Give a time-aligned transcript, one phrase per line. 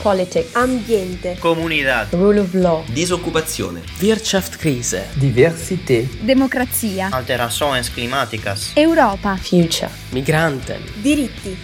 [0.00, 10.80] Politics, ambiente, comunità, rule of law, disoccupazione, Wirtschaftskrise, diversità, democrazia, alterações climáticas, Europa, future, migranten,
[11.02, 11.56] diritti.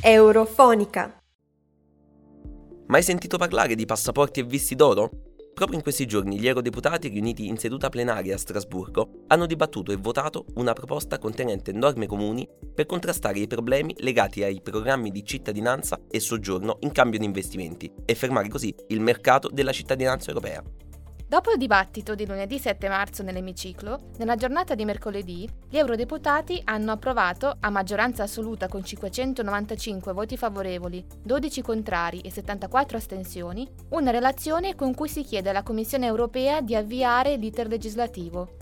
[0.00, 1.20] Eurofonica.
[2.86, 5.25] Mai sentito parlare di passaporti e visti d'oro?
[5.56, 9.96] Proprio in questi giorni gli eurodeputati riuniti in seduta plenaria a Strasburgo hanno dibattuto e
[9.96, 15.98] votato una proposta contenente norme comuni per contrastare i problemi legati ai programmi di cittadinanza
[16.10, 20.62] e soggiorno in cambio di investimenti e fermare così il mercato della cittadinanza europea.
[21.28, 26.92] Dopo il dibattito di lunedì 7 marzo nell'emiciclo, nella giornata di mercoledì, gli eurodeputati hanno
[26.92, 34.76] approvato, a maggioranza assoluta con 595 voti favorevoli, 12 contrari e 74 astensioni, una relazione
[34.76, 38.56] con cui si chiede alla Commissione europea di avviare l'iter legislativo.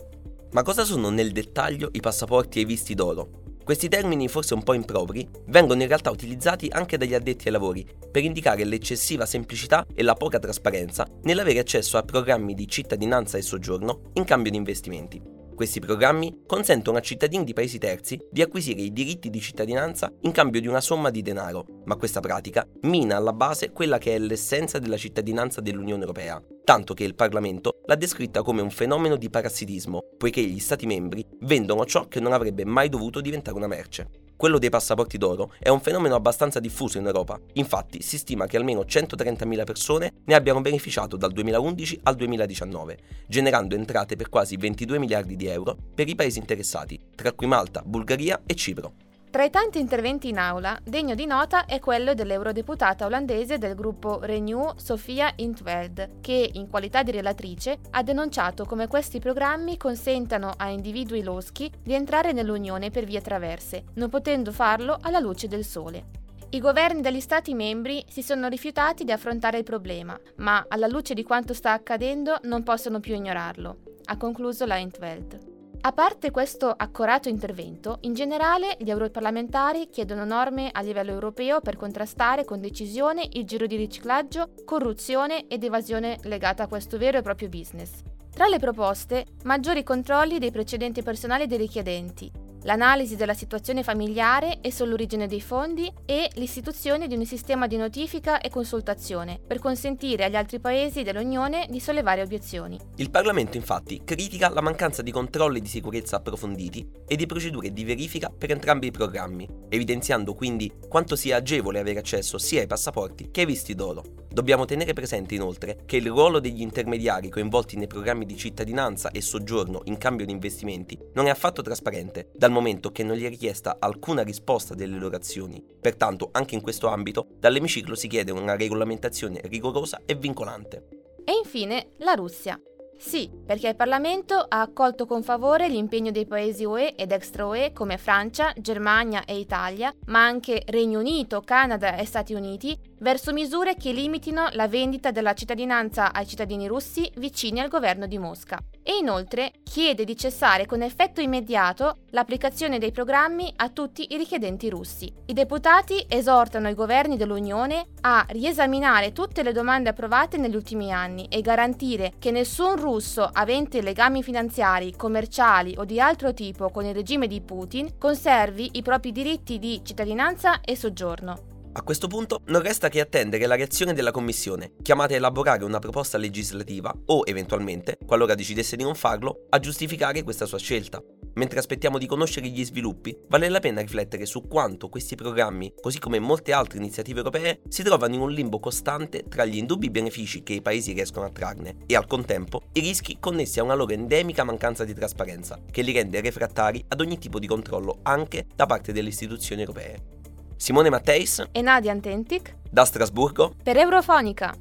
[0.53, 3.44] Ma cosa sono nel dettaglio i passaporti e i visti d'oro?
[3.65, 7.87] Questi termini, forse un po' impropri, vengono in realtà utilizzati anche dagli addetti ai lavori
[8.11, 13.43] per indicare l'eccessiva semplicità e la poca trasparenza nell'avere accesso a programmi di cittadinanza e
[13.43, 15.19] soggiorno in cambio di investimenti.
[15.55, 20.33] Questi programmi consentono a cittadini di paesi terzi di acquisire i diritti di cittadinanza in
[20.33, 24.19] cambio di una somma di denaro, ma questa pratica mina alla base quella che è
[24.19, 29.31] l'essenza della cittadinanza dell'Unione Europea, tanto che il Parlamento l'ha descritta come un fenomeno di
[29.31, 34.09] parassitismo, poiché gli Stati membri vendono ciò che non avrebbe mai dovuto diventare una merce.
[34.37, 38.57] Quello dei passaporti d'oro è un fenomeno abbastanza diffuso in Europa, infatti si stima che
[38.57, 44.99] almeno 130.000 persone ne abbiano beneficiato dal 2011 al 2019, generando entrate per quasi 22
[44.99, 49.04] miliardi di euro per i paesi interessati, tra cui Malta, Bulgaria e Cipro.
[49.35, 54.21] Tra i tanti interventi in aula, degno di nota è quello dell'eurodeputata olandese del gruppo
[54.23, 60.69] Renew Sofia Intveld, che, in qualità di relatrice, ha denunciato come questi programmi consentano a
[60.69, 66.05] individui loschi di entrare nell'Unione per vie traverse, non potendo farlo alla luce del sole.
[66.51, 71.13] I governi degli Stati membri si sono rifiutati di affrontare il problema, ma alla luce
[71.13, 75.54] di quanto sta accadendo non possono più ignorarlo, ha concluso la Intveld.
[75.87, 81.77] A parte questo accorato intervento, in generale gli europarlamentari chiedono norme a livello europeo per
[81.77, 87.23] contrastare con decisione il giro di riciclaggio, corruzione ed evasione legata a questo vero e
[87.23, 88.01] proprio business.
[88.33, 92.33] Tra le proposte, maggiori controlli dei precedenti personali dei richiedenti,
[92.65, 98.41] l'analisi della situazione familiare e sull'origine dei fondi e l'istituzione di un sistema di notifica
[98.41, 102.79] e consultazione per consentire agli altri paesi dell'Unione di sollevare obiezioni.
[102.97, 107.85] Il Parlamento infatti critica la mancanza di controlli di sicurezza approfonditi e di procedure di
[107.85, 113.31] verifica per entrambi i programmi, evidenziando quindi quanto sia agevole avere accesso sia ai passaporti
[113.31, 114.24] che ai visti d'oro.
[114.35, 119.21] Dobbiamo tenere presente inoltre che il ruolo degli intermediari coinvolti nei programmi di cittadinanza e
[119.21, 123.29] soggiorno in cambio di investimenti non è affatto trasparente, dal momento che non gli è
[123.29, 125.65] richiesta alcuna risposta delle loro azioni.
[125.81, 130.89] Pertanto, anche in questo ambito, dall'emiciclo si chiede una regolamentazione rigorosa e vincolante.
[131.25, 132.61] E infine la Russia.
[132.99, 137.73] Sì, perché il Parlamento ha accolto con favore l'impegno dei paesi UE ed extra UE
[137.73, 143.77] come Francia, Germania e Italia, ma anche Regno Unito, Canada e Stati Uniti, verso misure
[143.77, 148.59] che limitino la vendita della cittadinanza ai cittadini russi vicini al governo di Mosca.
[148.83, 154.71] E inoltre chiede di cessare con effetto immediato l'applicazione dei programmi a tutti i richiedenti
[154.71, 155.13] russi.
[155.27, 161.27] I deputati esortano i governi dell'Unione a riesaminare tutte le domande approvate negli ultimi anni
[161.29, 166.95] e garantire che nessun russo avente legami finanziari, commerciali o di altro tipo con il
[166.95, 171.53] regime di Putin conservi i propri diritti di cittadinanza e soggiorno.
[171.77, 175.81] A questo punto non resta che attendere la reazione della Commissione, chiamata a elaborare una
[175.81, 181.03] proposta legislativa o, eventualmente, qualora decidesse di non farlo, a giustificare questa sua scelta.
[181.35, 185.99] Mentre aspettiamo di conoscere gli sviluppi, vale la pena riflettere su quanto questi programmi, così
[185.99, 190.45] come molte altre iniziative europee, si trovano in un limbo costante tra gli indubbi benefici
[190.45, 193.93] che i paesi riescono a trarne e al contempo i rischi connessi a una loro
[193.93, 198.67] endemica mancanza di trasparenza, che li rende refrattari ad ogni tipo di controllo anche da
[198.67, 200.23] parte delle istituzioni europee.
[200.65, 204.55] Simone Matteis e Nadia Antentic da Strasburgo per Eurofonica.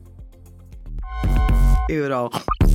[1.88, 2.74] Eurofonica.